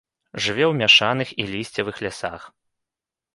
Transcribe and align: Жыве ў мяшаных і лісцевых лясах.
Жыве 0.45 0.63
ў 0.71 0.77
мяшаных 0.79 1.33
і 1.43 1.45
лісцевых 1.51 2.01
лясах. 2.07 2.41